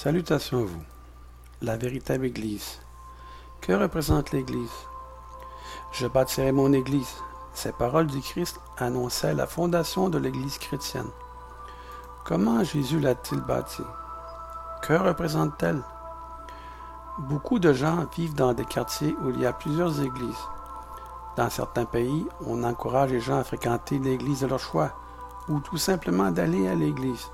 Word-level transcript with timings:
Salutations 0.00 0.58
à 0.60 0.62
vous. 0.62 0.82
La 1.60 1.76
véritable 1.76 2.26
Église. 2.26 2.78
Que 3.60 3.72
représente 3.72 4.30
l'Église? 4.30 4.86
Je 5.90 6.06
bâtirai 6.06 6.52
mon 6.52 6.72
Église. 6.72 7.16
Ces 7.52 7.72
paroles 7.72 8.06
du 8.06 8.20
Christ 8.20 8.60
annonçaient 8.76 9.34
la 9.34 9.48
fondation 9.48 10.08
de 10.08 10.18
l'Église 10.18 10.58
chrétienne. 10.58 11.10
Comment 12.24 12.62
Jésus 12.62 13.00
l'a-t-il 13.00 13.40
bâtie? 13.40 13.82
Que 14.82 14.92
représente-t-elle? 14.92 15.82
Beaucoup 17.28 17.58
de 17.58 17.72
gens 17.72 18.06
vivent 18.16 18.36
dans 18.36 18.52
des 18.52 18.66
quartiers 18.66 19.16
où 19.24 19.30
il 19.30 19.40
y 19.40 19.46
a 19.46 19.52
plusieurs 19.52 20.00
églises. 20.00 20.46
Dans 21.36 21.50
certains 21.50 21.86
pays, 21.86 22.24
on 22.46 22.62
encourage 22.62 23.10
les 23.10 23.20
gens 23.20 23.40
à 23.40 23.42
fréquenter 23.42 23.98
l'église 23.98 24.42
de 24.42 24.46
leur 24.46 24.60
choix 24.60 24.92
ou 25.48 25.58
tout 25.58 25.76
simplement 25.76 26.30
d'aller 26.30 26.68
à 26.68 26.76
l'église. 26.76 27.32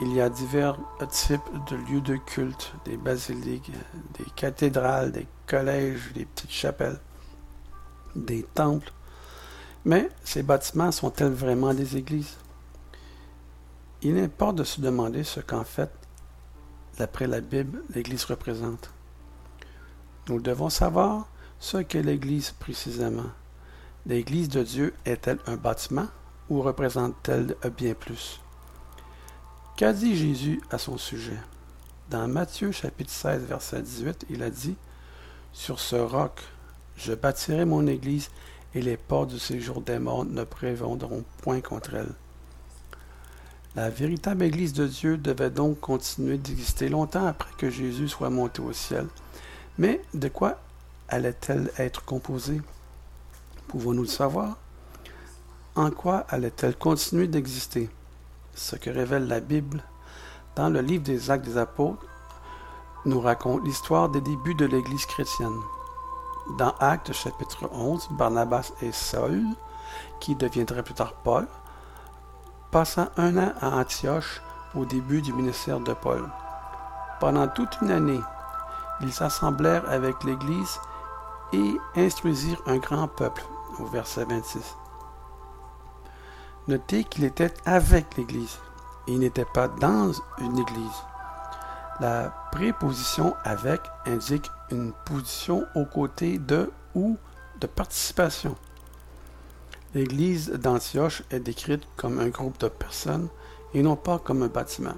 Il 0.00 0.12
y 0.12 0.20
a 0.20 0.28
divers 0.28 0.78
types 1.10 1.40
de 1.68 1.76
lieux 1.76 2.00
de 2.00 2.16
culte, 2.16 2.72
des 2.84 2.96
basiliques, 2.96 3.72
des 4.16 4.30
cathédrales, 4.36 5.10
des 5.10 5.26
collèges, 5.48 6.12
des 6.14 6.24
petites 6.24 6.52
chapelles, 6.52 7.00
des 8.14 8.44
temples. 8.54 8.92
Mais 9.84 10.08
ces 10.22 10.44
bâtiments 10.44 10.92
sont-elles 10.92 11.32
vraiment 11.32 11.74
des 11.74 11.96
églises? 11.96 12.36
Il 14.02 14.16
importe 14.18 14.56
de 14.56 14.64
se 14.64 14.80
demander 14.80 15.24
ce 15.24 15.40
qu'en 15.40 15.64
fait, 15.64 15.90
d'après 16.96 17.26
la 17.26 17.40
Bible, 17.40 17.82
l'Église 17.92 18.24
représente. 18.24 18.92
Nous 20.28 20.40
devons 20.40 20.70
savoir 20.70 21.26
ce 21.58 21.78
qu'est 21.78 22.02
l'Église 22.02 22.52
précisément. 22.52 23.30
L'Église 24.06 24.48
de 24.48 24.62
Dieu 24.62 24.94
est-elle 25.04 25.40
un 25.46 25.56
bâtiment 25.56 26.06
ou 26.48 26.62
représente-t-elle 26.62 27.56
bien 27.76 27.94
plus? 27.94 28.40
Qu'a 29.78 29.92
dit 29.92 30.16
Jésus 30.16 30.60
à 30.72 30.78
son 30.78 30.98
sujet? 30.98 31.38
Dans 32.10 32.26
Matthieu 32.26 32.72
chapitre 32.72 33.12
16 33.12 33.44
verset 33.44 33.80
18, 33.80 34.26
il 34.28 34.42
a 34.42 34.50
dit 34.50 34.74
Sur 35.52 35.78
ce 35.78 35.94
roc, 35.94 36.32
je 36.96 37.12
bâtirai 37.12 37.64
mon 37.64 37.86
Église 37.86 38.28
et 38.74 38.82
les 38.82 38.96
portes 38.96 39.30
du 39.30 39.38
séjour 39.38 39.80
des 39.80 40.00
morts 40.00 40.24
ne 40.24 40.42
prévaudront 40.42 41.22
point 41.42 41.60
contre 41.60 41.94
elle. 41.94 42.10
La 43.76 43.88
véritable 43.88 44.42
Église 44.42 44.72
de 44.72 44.88
Dieu 44.88 45.16
devait 45.16 45.48
donc 45.48 45.78
continuer 45.78 46.38
d'exister 46.38 46.88
longtemps 46.88 47.28
après 47.28 47.52
que 47.56 47.70
Jésus 47.70 48.08
soit 48.08 48.30
monté 48.30 48.60
au 48.60 48.72
ciel. 48.72 49.06
Mais 49.78 50.02
de 50.12 50.26
quoi 50.26 50.60
allait-elle 51.08 51.70
être 51.78 52.04
composée? 52.04 52.60
Pouvons-nous 53.68 54.02
le 54.02 54.08
savoir? 54.08 54.58
En 55.76 55.92
quoi 55.92 56.26
allait-elle 56.30 56.74
continuer 56.74 57.28
d'exister? 57.28 57.88
Ce 58.58 58.76
que 58.76 58.90
révèle 58.90 59.28
la 59.28 59.40
Bible 59.40 59.82
dans 60.56 60.68
le 60.68 60.80
livre 60.80 61.04
des 61.04 61.30
Actes 61.30 61.44
des 61.44 61.56
Apôtres 61.56 62.04
nous 63.04 63.20
raconte 63.20 63.64
l'histoire 63.64 64.08
des 64.08 64.20
débuts 64.20 64.56
de 64.56 64.66
l'Église 64.66 65.06
chrétienne. 65.06 65.60
Dans 66.58 66.74
Actes 66.80 67.12
chapitre 67.12 67.68
11, 67.72 68.08
Barnabas 68.12 68.72
et 68.82 68.90
Saul, 68.90 69.42
qui 70.18 70.34
deviendrait 70.34 70.82
plus 70.82 70.94
tard 70.94 71.14
Paul, 71.22 71.46
passant 72.72 73.08
un 73.16 73.36
an 73.38 73.52
à 73.60 73.68
Antioche 73.78 74.42
au 74.74 74.84
début 74.84 75.22
du 75.22 75.32
ministère 75.32 75.78
de 75.80 75.92
Paul. 75.92 76.28
Pendant 77.20 77.46
toute 77.46 77.80
une 77.80 77.92
année, 77.92 78.20
ils 79.00 79.12
s'assemblèrent 79.12 79.88
avec 79.88 80.24
l'Église 80.24 80.80
et 81.52 81.76
instruisirent 81.96 82.62
un 82.66 82.78
grand 82.78 83.06
peuple, 83.06 83.44
au 83.78 83.86
verset 83.86 84.24
26. 84.24 84.76
Notez 86.68 87.04
qu'il 87.04 87.24
était 87.24 87.54
avec 87.64 88.16
l'Église. 88.18 88.58
Il 89.06 89.20
n'était 89.20 89.46
pas 89.46 89.68
dans 89.68 90.12
une 90.38 90.58
Église. 90.58 91.02
La 91.98 92.30
préposition 92.52 93.34
avec 93.42 93.80
indique 94.04 94.50
une 94.70 94.92
position 95.06 95.64
aux 95.74 95.86
côtés 95.86 96.36
de 96.36 96.70
ou 96.94 97.16
de 97.58 97.66
participation. 97.66 98.54
L'église 99.94 100.50
d'Antioche 100.50 101.22
est 101.30 101.40
décrite 101.40 101.82
comme 101.96 102.18
un 102.18 102.28
groupe 102.28 102.58
de 102.60 102.68
personnes 102.68 103.28
et 103.72 103.82
non 103.82 103.96
pas 103.96 104.18
comme 104.18 104.42
un 104.42 104.48
bâtiment. 104.48 104.94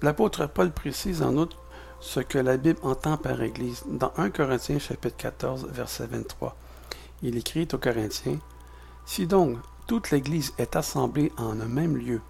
L'apôtre 0.00 0.46
Paul 0.46 0.70
précise 0.72 1.22
en 1.22 1.36
outre 1.36 1.58
ce 2.00 2.20
que 2.20 2.38
la 2.38 2.56
Bible 2.56 2.78
entend 2.82 3.18
par 3.18 3.42
Église 3.42 3.82
dans 3.86 4.12
1 4.16 4.30
Corinthiens 4.30 4.78
chapitre 4.78 5.16
14 5.18 5.66
verset 5.70 6.06
23. 6.06 6.56
Il 7.22 7.36
écrit 7.36 7.68
aux 7.72 7.78
Corinthiens 7.78 8.38
si 9.06 9.26
donc 9.26 9.58
toute 9.86 10.10
l'Église 10.10 10.54
est 10.58 10.76
assemblée 10.76 11.32
en 11.36 11.60
un 11.60 11.66
même 11.66 11.96
lieu, 11.96 12.20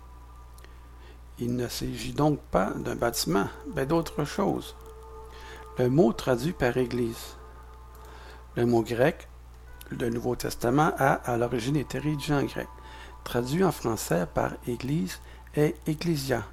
il 1.39 1.57
ne 1.57 1.67
s'agit 1.67 2.13
donc 2.13 2.39
pas 2.51 2.71
d'un 2.77 2.95
bâtiment, 2.95 3.49
mais 3.75 3.87
d'autre 3.87 4.25
chose. 4.25 4.77
Le 5.79 5.89
mot 5.89 6.13
traduit 6.13 6.53
par 6.53 6.77
Église. 6.77 7.37
Le 8.55 8.67
mot 8.67 8.83
grec, 8.83 9.29
le 9.91 10.11
Nouveau 10.11 10.37
Testament, 10.37 10.93
a 10.97 11.15
à 11.15 11.37
l'origine 11.37 11.77
été 11.77 11.99
rédigé 11.99 12.35
en 12.35 12.45
grec. 12.45 12.69
Traduit 13.25 13.65
en 13.65 13.73
français 13.73 14.29
par 14.33 14.53
Église 14.69 15.19
est 15.55 15.75
Ecclesia. 15.89 16.45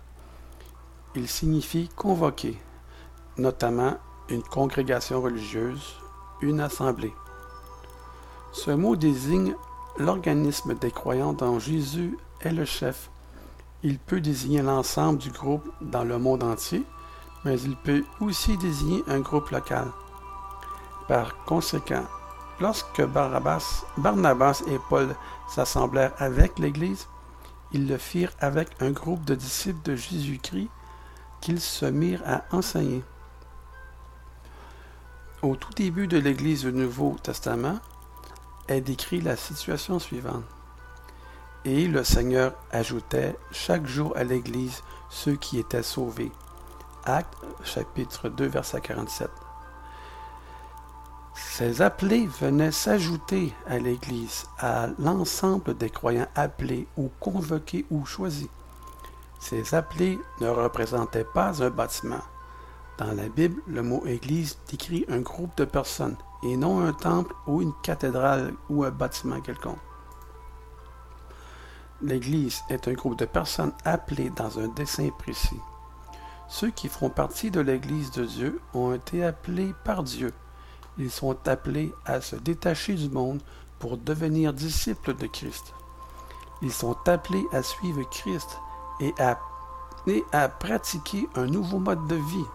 Il 1.13 1.27
signifie 1.27 1.89
convoquer, 1.95 2.59
notamment 3.37 3.97
une 4.29 4.43
congrégation 4.43 5.21
religieuse, 5.21 5.95
une 6.41 6.59
assemblée. 6.59 7.13
Ce 8.51 8.71
mot 8.71 8.95
désigne 8.95 9.53
L'organisme 9.97 10.73
des 10.75 10.91
croyants 10.91 11.33
dont 11.33 11.59
Jésus 11.59 12.17
est 12.41 12.51
le 12.51 12.65
chef. 12.65 13.09
Il 13.83 13.99
peut 13.99 14.21
désigner 14.21 14.61
l'ensemble 14.61 15.19
du 15.19 15.31
groupe 15.31 15.69
dans 15.81 16.03
le 16.03 16.17
monde 16.17 16.43
entier, 16.43 16.83
mais 17.43 17.59
il 17.59 17.75
peut 17.75 18.03
aussi 18.19 18.57
désigner 18.57 19.03
un 19.07 19.19
groupe 19.19 19.49
local. 19.49 19.87
Par 21.07 21.35
conséquent, 21.45 22.05
lorsque 22.59 23.03
Barnabas 23.03 24.63
et 24.67 24.79
Paul 24.89 25.15
s'assemblèrent 25.49 26.13
avec 26.19 26.57
l'Église, 26.57 27.07
ils 27.73 27.87
le 27.87 27.97
firent 27.97 28.33
avec 28.39 28.69
un 28.79 28.91
groupe 28.91 29.25
de 29.25 29.35
disciples 29.35 29.81
de 29.83 29.95
Jésus-Christ 29.95 30.69
qu'ils 31.41 31.61
se 31.61 31.85
mirent 31.85 32.23
à 32.25 32.43
enseigner. 32.55 33.03
Au 35.41 35.55
tout 35.55 35.73
début 35.73 36.07
de 36.07 36.17
l'Église 36.17 36.63
du 36.63 36.71
Nouveau 36.71 37.17
Testament, 37.23 37.79
est 38.67 38.81
décrit 38.81 39.21
la 39.21 39.35
situation 39.35 39.99
suivante. 39.99 40.43
Et 41.65 41.87
le 41.87 42.03
Seigneur 42.03 42.53
ajoutait 42.71 43.35
chaque 43.51 43.85
jour 43.85 44.15
à 44.15 44.23
l'Église 44.23 44.81
ceux 45.09 45.35
qui 45.35 45.59
étaient 45.59 45.83
sauvés. 45.83 46.31
Acte 47.05 47.37
chapitre 47.63 48.29
2 48.29 48.47
verset 48.47 48.81
47. 48.81 49.29
Ces 51.33 51.81
appelés 51.81 52.27
venaient 52.27 52.71
s'ajouter 52.71 53.53
à 53.67 53.77
l'Église, 53.77 54.45
à 54.57 54.87
l'ensemble 54.99 55.77
des 55.77 55.89
croyants 55.89 56.27
appelés 56.35 56.87
ou 56.97 57.09
convoqués 57.19 57.85
ou 57.91 58.05
choisis. 58.05 58.49
Ces 59.39 59.73
appelés 59.75 60.19
ne 60.39 60.47
représentaient 60.47 61.25
pas 61.25 61.63
un 61.63 61.69
bâtiment. 61.69 62.21
Dans 62.97 63.11
la 63.13 63.29
Bible, 63.29 63.61
le 63.67 63.81
mot 63.81 64.05
Église 64.05 64.57
décrit 64.69 65.05
un 65.09 65.19
groupe 65.19 65.57
de 65.57 65.65
personnes 65.65 66.17
et 66.43 66.57
non 66.57 66.79
un 66.79 66.93
temple 66.93 67.33
ou 67.47 67.61
une 67.61 67.73
cathédrale 67.83 68.53
ou 68.69 68.83
un 68.83 68.91
bâtiment 68.91 69.41
quelconque. 69.41 69.79
L'Église 72.01 72.63
est 72.69 72.87
un 72.87 72.93
groupe 72.93 73.19
de 73.19 73.25
personnes 73.25 73.73
appelées 73.85 74.31
dans 74.31 74.59
un 74.59 74.67
dessein 74.69 75.09
précis. 75.19 75.59
Ceux 76.47 76.71
qui 76.71 76.89
font 76.89 77.09
partie 77.09 77.51
de 77.51 77.61
l'Église 77.61 78.11
de 78.11 78.25
Dieu 78.25 78.59
ont 78.73 78.93
été 78.93 79.23
appelés 79.23 79.73
par 79.85 80.03
Dieu. 80.03 80.33
Ils 80.97 81.11
sont 81.11 81.47
appelés 81.47 81.93
à 82.05 82.19
se 82.19 82.35
détacher 82.35 82.95
du 82.95 83.09
monde 83.09 83.41
pour 83.79 83.97
devenir 83.97 84.51
disciples 84.51 85.15
de 85.15 85.27
Christ. 85.27 85.73
Ils 86.61 86.71
sont 86.71 86.97
appelés 87.07 87.45
à 87.51 87.63
suivre 87.63 88.03
Christ 88.09 88.59
et 88.99 89.13
à, 89.19 89.39
et 90.07 90.23
à 90.31 90.49
pratiquer 90.49 91.29
un 91.35 91.45
nouveau 91.45 91.79
mode 91.79 92.07
de 92.07 92.15
vie. 92.15 92.45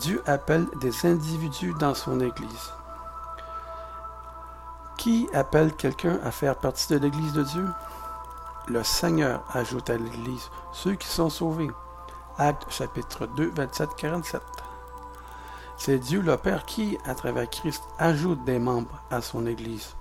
Dieu 0.00 0.22
appelle 0.24 0.66
des 0.80 1.06
individus 1.06 1.74
dans 1.78 1.94
son 1.94 2.20
Église. 2.20 2.72
Qui 4.96 5.28
appelle 5.34 5.74
quelqu'un 5.74 6.18
à 6.24 6.30
faire 6.30 6.56
partie 6.56 6.94
de 6.94 6.98
l'Église 6.98 7.34
de 7.34 7.42
Dieu? 7.42 7.68
Le 8.68 8.82
Seigneur 8.82 9.44
ajoute 9.52 9.90
à 9.90 9.98
l'Église 9.98 10.50
ceux 10.72 10.94
qui 10.94 11.08
sont 11.08 11.28
sauvés. 11.28 11.70
Acte 12.38 12.70
chapitre 12.70 13.26
2, 13.26 13.50
27-47. 13.50 14.40
C'est 15.76 15.98
Dieu 15.98 16.22
le 16.22 16.38
Père 16.38 16.64
qui, 16.64 16.96
à 17.04 17.14
travers 17.14 17.50
Christ, 17.50 17.82
ajoute 17.98 18.42
des 18.44 18.58
membres 18.58 19.02
à 19.10 19.20
son 19.20 19.46
Église, 19.46 19.94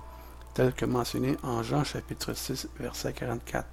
tel 0.54 0.74
que 0.74 0.86
mentionné 0.86 1.36
en 1.44 1.64
Jean 1.64 1.84
chapitre 1.84 2.34
6, 2.34 2.70
verset 2.80 3.12
44. 3.12 3.68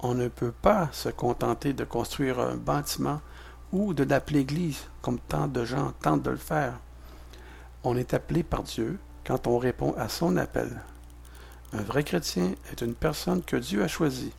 On 0.00 0.14
ne 0.14 0.28
peut 0.28 0.52
pas 0.52 0.88
se 0.92 1.08
contenter 1.08 1.72
de 1.72 1.84
construire 1.84 2.38
un 2.38 2.54
bâtiment 2.54 3.20
ou 3.74 3.92
de 3.92 4.04
l'appeler 4.04 4.38
Église, 4.40 4.84
comme 5.02 5.18
tant 5.18 5.48
de 5.48 5.64
gens 5.64 5.92
tentent 6.00 6.22
de 6.22 6.30
le 6.30 6.36
faire. 6.36 6.78
On 7.82 7.96
est 7.96 8.14
appelé 8.14 8.44
par 8.44 8.62
Dieu 8.62 9.00
quand 9.26 9.48
on 9.48 9.58
répond 9.58 9.94
à 9.98 10.08
son 10.08 10.36
appel. 10.36 10.80
Un 11.72 11.82
vrai 11.82 12.04
chrétien 12.04 12.54
est 12.70 12.82
une 12.82 12.94
personne 12.94 13.42
que 13.42 13.56
Dieu 13.56 13.82
a 13.82 13.88
choisie. 13.88 14.32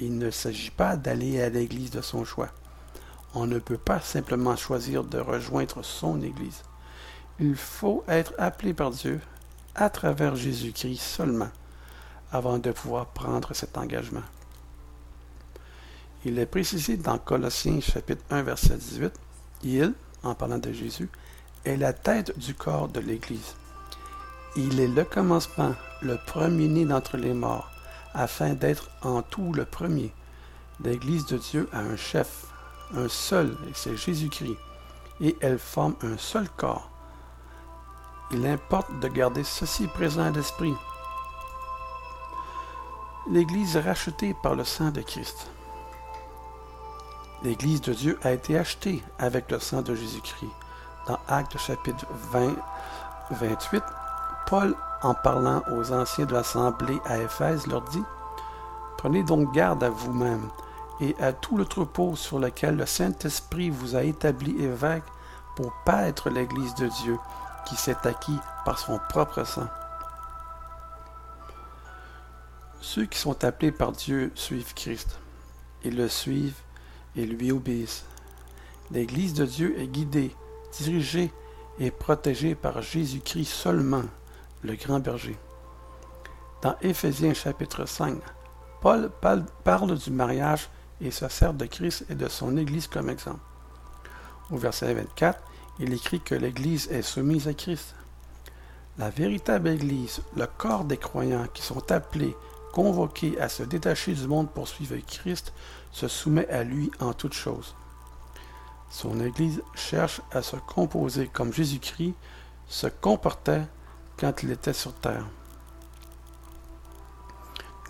Il 0.00 0.18
ne 0.18 0.32
s'agit 0.32 0.72
pas 0.72 0.96
d'aller 0.96 1.40
à 1.40 1.48
l'église 1.48 1.92
de 1.92 2.00
son 2.00 2.24
choix. 2.24 2.48
On 3.34 3.46
ne 3.46 3.60
peut 3.60 3.78
pas 3.78 4.00
simplement 4.00 4.56
choisir 4.56 5.04
de 5.04 5.20
rejoindre 5.20 5.84
son 5.84 6.20
église. 6.20 6.62
Il 7.38 7.54
faut 7.54 8.02
être 8.08 8.34
appelé 8.36 8.74
par 8.74 8.90
Dieu 8.90 9.20
à 9.76 9.90
travers 9.90 10.34
Jésus-Christ 10.34 11.00
seulement 11.00 11.50
avant 12.32 12.58
de 12.58 12.72
pouvoir 12.72 13.06
prendre 13.06 13.54
cet 13.54 13.78
engagement. 13.78 14.24
Il 16.24 16.38
est 16.38 16.46
précisé 16.46 16.96
dans 16.96 17.18
Colossiens 17.18 17.80
chapitre 17.80 18.22
1 18.30 18.42
verset 18.42 18.76
18, 18.76 19.12
il, 19.64 19.92
en 20.22 20.36
parlant 20.36 20.58
de 20.58 20.70
Jésus, 20.72 21.10
est 21.64 21.76
la 21.76 21.92
tête 21.92 22.38
du 22.38 22.54
corps 22.54 22.86
de 22.86 23.00
l'Église. 23.00 23.56
Il 24.54 24.78
est 24.78 24.86
le 24.86 25.02
commencement, 25.02 25.74
le 26.00 26.16
premier-né 26.24 26.84
d'entre 26.84 27.16
les 27.16 27.34
morts, 27.34 27.68
afin 28.14 28.50
d'être 28.54 28.88
en 29.02 29.22
tout 29.22 29.52
le 29.52 29.64
premier. 29.64 30.12
L'Église 30.84 31.26
de 31.26 31.38
Dieu 31.38 31.68
a 31.72 31.80
un 31.80 31.96
chef, 31.96 32.46
un 32.94 33.08
seul, 33.08 33.56
et 33.68 33.72
c'est 33.74 33.96
Jésus-Christ, 33.96 34.58
et 35.20 35.36
elle 35.40 35.58
forme 35.58 35.96
un 36.02 36.18
seul 36.18 36.48
corps. 36.50 36.88
Il 38.30 38.46
importe 38.46 38.96
de 39.00 39.08
garder 39.08 39.42
ceci 39.42 39.88
présent 39.88 40.22
à 40.22 40.30
l'esprit. 40.30 40.74
L'Église 43.28 43.76
rachetée 43.76 44.36
par 44.40 44.54
le 44.54 44.62
sang 44.62 44.92
de 44.92 45.00
Christ. 45.00 45.48
L'Église 47.44 47.80
de 47.80 47.92
Dieu 47.92 48.20
a 48.22 48.30
été 48.30 48.56
achetée 48.56 49.02
avec 49.18 49.50
le 49.50 49.58
sang 49.58 49.82
de 49.82 49.96
Jésus-Christ. 49.96 50.52
Dans 51.08 51.18
Actes 51.26 51.58
chapitre 51.58 52.06
20, 52.30 52.54
28, 53.32 53.82
Paul, 54.46 54.76
en 55.02 55.12
parlant 55.14 55.60
aux 55.72 55.92
anciens 55.92 56.26
de 56.26 56.34
l'Assemblée 56.34 57.00
à 57.04 57.18
Éphèse, 57.18 57.66
leur 57.66 57.82
dit 57.82 58.04
Prenez 58.96 59.24
donc 59.24 59.52
garde 59.52 59.82
à 59.82 59.90
vous-même 59.90 60.48
et 61.00 61.16
à 61.20 61.32
tout 61.32 61.56
le 61.56 61.64
troupeau 61.64 62.14
sur 62.14 62.38
lequel 62.38 62.76
le 62.76 62.86
Saint-Esprit 62.86 63.70
vous 63.70 63.96
a 63.96 64.04
établi 64.04 64.62
évêque 64.62 65.02
pour 65.56 65.72
paître 65.84 66.30
l'Église 66.30 66.76
de 66.76 66.86
Dieu 66.86 67.18
qui 67.66 67.74
s'est 67.74 68.06
acquis 68.06 68.38
par 68.64 68.78
son 68.78 69.00
propre 69.08 69.42
sang. 69.42 69.66
Ceux 72.80 73.06
qui 73.06 73.18
sont 73.18 73.44
appelés 73.44 73.72
par 73.72 73.90
Dieu 73.90 74.30
suivent 74.36 74.74
Christ. 74.74 75.18
Ils 75.82 75.96
le 75.96 76.08
suivent 76.08 76.60
et 77.16 77.26
lui 77.26 77.52
obéissent. 77.52 78.04
L'Église 78.90 79.34
de 79.34 79.46
Dieu 79.46 79.78
est 79.80 79.86
guidée, 79.86 80.34
dirigée 80.78 81.32
et 81.78 81.90
protégée 81.90 82.54
par 82.54 82.82
Jésus-Christ 82.82 83.46
seulement, 83.46 84.04
le 84.62 84.74
grand 84.74 85.00
berger. 85.00 85.36
Dans 86.62 86.76
Éphésiens 86.80 87.34
chapitre 87.34 87.86
5, 87.86 88.18
Paul 88.80 89.10
parle 89.64 89.98
du 89.98 90.10
mariage 90.10 90.68
et 91.00 91.10
se 91.10 91.28
sert 91.28 91.54
de 91.54 91.66
Christ 91.66 92.04
et 92.08 92.14
de 92.14 92.28
son 92.28 92.56
Église 92.56 92.86
comme 92.86 93.10
exemple. 93.10 93.40
Au 94.50 94.56
verset 94.56 94.92
24, 94.94 95.40
il 95.78 95.92
écrit 95.92 96.20
que 96.20 96.34
l'Église 96.34 96.88
est 96.90 97.02
soumise 97.02 97.48
à 97.48 97.54
Christ. 97.54 97.94
La 98.98 99.08
véritable 99.08 99.68
Église, 99.68 100.20
le 100.36 100.46
corps 100.46 100.84
des 100.84 100.98
croyants 100.98 101.46
qui 101.52 101.62
sont 101.62 101.90
appelés, 101.90 102.36
convoqués 102.72 103.40
à 103.40 103.48
se 103.48 103.62
détacher 103.62 104.14
du 104.14 104.26
monde 104.26 104.50
pour 104.50 104.66
suivre 104.66 104.96
Christ, 105.06 105.52
se 105.92 106.08
soumet 106.08 106.48
à 106.48 106.64
lui 106.64 106.90
en 107.00 107.12
toutes 107.12 107.34
choses. 107.34 107.74
Son 108.90 109.20
Église 109.20 109.62
cherche 109.74 110.20
à 110.32 110.42
se 110.42 110.56
composer 110.56 111.28
comme 111.28 111.52
Jésus-Christ 111.52 112.14
se 112.66 112.86
comportait 112.86 113.62
quand 114.18 114.42
il 114.42 114.50
était 114.50 114.72
sur 114.72 114.94
terre. 114.94 115.26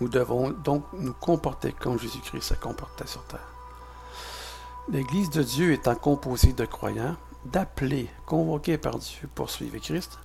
Nous 0.01 0.09
devons 0.09 0.49
donc 0.51 0.83
nous 0.93 1.13
comporter 1.13 1.71
comme 1.71 1.99
Jésus-Christ 1.99 2.41
se 2.41 2.53
comportait 2.53 3.07
sur 3.07 3.23
terre. 3.25 3.47
L'Église 4.89 5.29
de 5.29 5.43
Dieu 5.43 5.71
étant 5.71 5.95
composée 5.95 6.51
de 6.53 6.65
croyants, 6.65 7.15
d'appelés, 7.45 8.09
convoqués 8.25 8.77
par 8.77 8.97
Dieu 8.97 9.29
pour 9.33 9.49
suivre 9.49 9.77
Christ, 9.77 10.19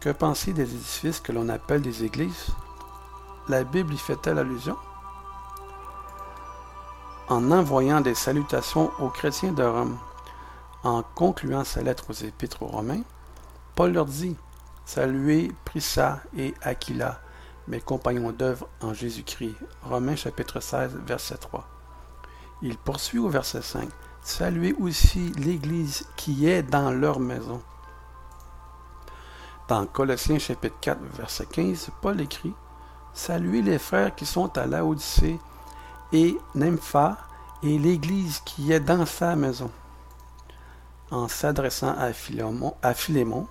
que 0.00 0.10
penser 0.10 0.54
des 0.54 0.62
édifices 0.62 1.20
que 1.20 1.32
l'on 1.32 1.50
appelle 1.50 1.82
des 1.82 2.04
églises? 2.04 2.46
La 3.50 3.64
Bible 3.64 3.94
y 3.94 3.98
fait-elle 3.98 4.38
allusion? 4.38 4.76
En 7.28 7.50
envoyant 7.50 8.00
des 8.00 8.14
salutations 8.14 8.92
aux 9.00 9.08
chrétiens 9.08 9.50
de 9.50 9.64
Rome, 9.64 9.98
en 10.84 11.02
concluant 11.02 11.64
sa 11.64 11.82
lettre 11.82 12.04
aux 12.10 12.12
Épîtres 12.12 12.62
aux 12.62 12.68
Romains, 12.68 13.02
Paul 13.74 13.90
leur 13.90 14.04
dit 14.04 14.36
Saluez 14.84 15.50
Prissa 15.64 16.20
et 16.36 16.54
Aquila, 16.62 17.20
mes 17.66 17.80
compagnons 17.80 18.30
d'œuvre 18.30 18.68
en 18.82 18.94
Jésus-Christ. 18.94 19.56
Romains 19.82 20.14
chapitre 20.14 20.60
16, 20.60 21.00
verset 21.04 21.38
3. 21.38 21.66
Il 22.62 22.78
poursuit 22.78 23.18
au 23.18 23.28
verset 23.28 23.62
5. 23.62 23.88
Saluez 24.22 24.76
aussi 24.78 25.32
l'Église 25.32 26.06
qui 26.14 26.48
est 26.48 26.62
dans 26.62 26.92
leur 26.92 27.18
maison. 27.18 27.60
Dans 29.66 29.86
Colossiens 29.86 30.38
chapitre 30.38 30.76
4, 30.80 31.00
verset 31.16 31.46
15, 31.46 31.90
Paul 32.00 32.20
écrit 32.20 32.54
Saluez 33.14 33.62
les 33.62 33.78
frères 33.78 34.14
qui 34.14 34.26
sont 34.26 34.56
à 34.56 34.66
Laodicée 34.66 35.38
et 36.12 36.38
Nympha 36.54 37.18
et 37.62 37.78
l'Église 37.78 38.40
qui 38.40 38.72
est 38.72 38.80
dans 38.80 39.06
sa 39.06 39.36
maison. 39.36 39.70
En 41.10 41.28
s'adressant 41.28 41.94
à 41.98 42.12
Philémon, 42.12 43.46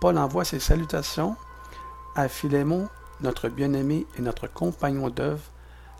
Paul 0.00 0.18
envoie 0.18 0.44
ses 0.44 0.60
salutations 0.60 1.36
à 2.14 2.28
Philémon 2.28 2.88
notre 3.20 3.48
bien-aimé 3.48 4.06
et 4.16 4.22
notre 4.22 4.46
compagnon 4.46 5.08
d'œuvre, 5.08 5.42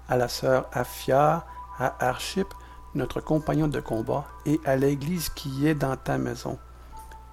à 0.09 0.17
la 0.17 0.29
sœur 0.29 0.69
Aphia, 0.73 1.45
à 1.79 2.07
Archip, 2.07 2.47
notre 2.95 3.21
compagnon 3.21 3.69
de 3.69 3.81
combat, 3.81 4.25
et 4.47 4.61
à 4.65 4.77
l'Église 4.77 5.29
qui 5.29 5.67
est 5.67 5.75
dans 5.75 5.97
ta 5.97 6.19
maison. 6.19 6.59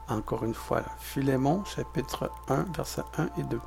Encore 0.08 0.44
une 0.44 0.54
fois, 0.54 0.84
Philémon, 1.00 1.64
chapitre 1.66 2.32
1, 2.50 2.66
versets 2.76 3.04
1 3.18 3.30
et 3.40 3.44
2. 3.44 3.60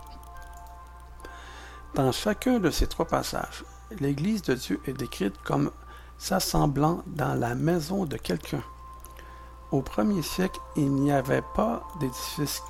Dans 1.94 2.12
chacun 2.12 2.58
de 2.58 2.70
ces 2.70 2.87
trois 2.87 3.06
passages, 3.06 3.64
l'Église 4.00 4.43
de 4.43 4.55
Dieu 4.55 4.81
est 4.87 4.93
décrite 4.93 5.35
comme 5.43 5.70
s'assemblant 6.19 7.02
dans 7.06 7.35
la 7.35 7.55
maison 7.55 8.05
de 8.05 8.17
quelqu'un. 8.17 8.62
Au 9.73 9.81
premier 9.82 10.23
siècle, 10.23 10.61
il 10.76 10.90
n'y 10.93 11.12
avait 11.12 11.44
pas 11.55 11.82
d'édifices 11.99 12.62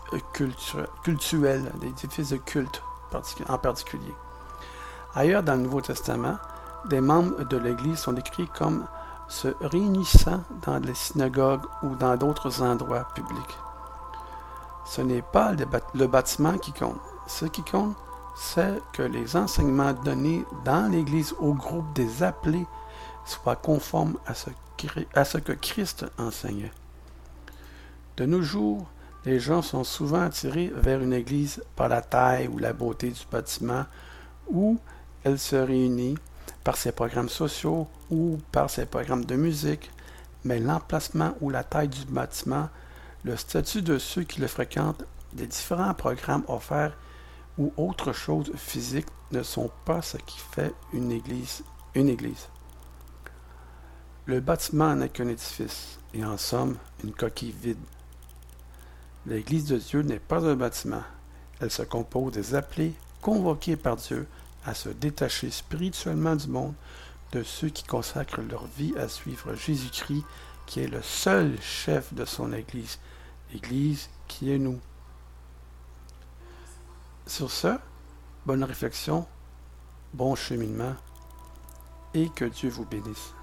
cultuels, 1.02 1.72
d'édifices 1.80 2.30
de 2.30 2.36
culte 2.36 2.82
en 3.48 3.58
particulier. 3.58 4.14
Ailleurs 5.14 5.42
dans 5.42 5.54
le 5.54 5.62
Nouveau 5.62 5.80
Testament, 5.80 6.38
des 6.88 7.00
membres 7.00 7.44
de 7.44 7.56
l'Église 7.56 7.98
sont 7.98 8.12
décrits 8.12 8.48
comme 8.56 8.86
se 9.28 9.48
réunissant 9.60 10.42
dans 10.64 10.78
les 10.78 10.94
synagogues 10.94 11.66
ou 11.82 11.96
dans 11.96 12.16
d'autres 12.16 12.62
endroits 12.62 13.08
publics. 13.14 13.58
Ce 14.84 15.02
n'est 15.02 15.22
pas 15.22 15.52
le 15.94 16.06
bâtiment 16.06 16.56
qui 16.56 16.72
compte. 16.72 17.00
Ce 17.26 17.44
qui 17.44 17.62
compte, 17.62 17.94
c'est 18.38 18.80
que 18.92 19.02
les 19.02 19.34
enseignements 19.34 19.92
donnés 19.92 20.44
dans 20.64 20.88
l'Église 20.90 21.34
au 21.40 21.54
groupe 21.54 21.92
des 21.94 22.22
appelés 22.22 22.66
soient 23.26 23.56
conformes 23.56 24.16
à 24.26 24.34
ce, 24.34 25.38
que 25.38 25.52
Christ 25.52 26.06
enseignait. 26.18 26.70
De 28.16 28.26
nos 28.26 28.42
jours, 28.42 28.86
les 29.24 29.40
gens 29.40 29.60
sont 29.60 29.82
souvent 29.82 30.22
attirés 30.22 30.72
vers 30.74 31.00
une 31.00 31.12
église 31.12 31.62
par 31.74 31.88
la 31.88 32.00
taille 32.00 32.46
ou 32.46 32.58
la 32.58 32.72
beauté 32.72 33.10
du 33.10 33.20
bâtiment 33.30 33.84
où 34.48 34.78
elle 35.24 35.38
se 35.38 35.56
réunit, 35.56 36.16
par 36.62 36.76
ses 36.76 36.92
programmes 36.92 37.28
sociaux 37.28 37.88
ou 38.10 38.38
par 38.52 38.70
ses 38.70 38.86
programmes 38.86 39.24
de 39.24 39.34
musique, 39.34 39.90
mais 40.44 40.60
l'emplacement 40.60 41.34
ou 41.40 41.50
la 41.50 41.64
taille 41.64 41.88
du 41.88 42.04
bâtiment, 42.04 42.68
le 43.24 43.36
statut 43.36 43.82
de 43.82 43.98
ceux 43.98 44.22
qui 44.22 44.40
le 44.40 44.46
fréquentent, 44.46 45.04
les 45.36 45.46
différents 45.46 45.94
programmes 45.94 46.44
offerts 46.46 46.96
ou 47.58 47.72
autres 47.76 48.12
choses 48.12 48.52
physiques 48.56 49.08
ne 49.32 49.42
sont 49.42 49.70
pas 49.84 50.00
ce 50.00 50.16
qui 50.16 50.38
fait 50.38 50.72
une 50.92 51.12
église 51.12 51.62
une 51.94 52.08
église. 52.08 52.48
Le 54.26 54.40
bâtiment 54.40 54.94
n'est 54.94 55.08
qu'un 55.08 55.28
édifice 55.28 55.98
et 56.14 56.24
en 56.24 56.36
somme 56.36 56.76
une 57.02 57.12
coquille 57.12 57.54
vide. 57.62 57.78
L'Église 59.26 59.66
de 59.66 59.78
Dieu 59.78 60.02
n'est 60.02 60.18
pas 60.18 60.44
un 60.46 60.54
bâtiment. 60.54 61.02
Elle 61.60 61.70
se 61.70 61.82
compose 61.82 62.32
des 62.32 62.54
appelés 62.54 62.94
convoqués 63.20 63.76
par 63.76 63.96
Dieu 63.96 64.26
à 64.64 64.74
se 64.74 64.88
détacher 64.90 65.50
spirituellement 65.50 66.36
du 66.36 66.48
monde, 66.48 66.74
de 67.32 67.42
ceux 67.42 67.68
qui 67.68 67.84
consacrent 67.84 68.42
leur 68.42 68.66
vie 68.66 68.94
à 68.96 69.08
suivre 69.08 69.54
Jésus-Christ, 69.54 70.24
qui 70.66 70.80
est 70.80 70.88
le 70.88 71.02
seul 71.02 71.60
chef 71.60 72.12
de 72.14 72.24
son 72.24 72.52
Église, 72.52 72.98
l'Église 73.52 74.08
qui 74.28 74.52
est 74.52 74.58
nous. 74.58 74.78
Sur 77.28 77.50
ce, 77.50 77.78
bonne 78.46 78.64
réflexion, 78.64 79.26
bon 80.14 80.34
cheminement, 80.34 80.94
et 82.14 82.30
que 82.30 82.46
Dieu 82.46 82.70
vous 82.70 82.86
bénisse. 82.86 83.34